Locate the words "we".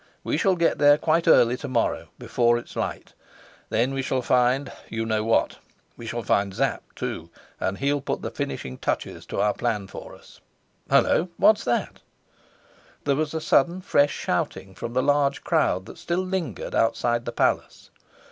0.23-0.35, 3.87-4.01, 5.95-6.07